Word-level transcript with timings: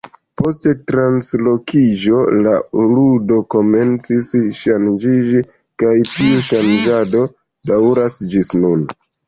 Post 0.41 0.63
translokiĝo 0.91 2.21
la 2.45 2.53
ludo 2.95 3.37
komencis 3.55 4.31
ŝanĝiĝi, 4.63 5.45
kaj 5.85 5.95
tiu 6.15 6.43
ŝanĝado 6.51 7.25
daŭras 7.73 8.23
ĝis 8.37 8.55
nun. 8.67 8.87